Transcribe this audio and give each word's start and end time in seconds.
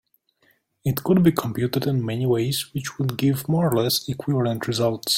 It 0.83 1.03
could 1.03 1.21
be 1.21 1.31
computed 1.31 1.85
in 1.85 2.03
many 2.03 2.25
ways 2.25 2.73
which 2.73 2.97
would 2.97 3.17
give 3.19 3.47
more 3.47 3.69
or 3.71 3.83
less 3.83 4.09
equivalent 4.09 4.67
results. 4.67 5.05